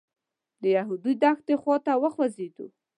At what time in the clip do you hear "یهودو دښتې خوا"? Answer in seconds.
0.75-1.77